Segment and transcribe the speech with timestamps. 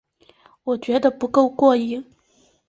[0.63, 2.03] 我觉得不够过瘾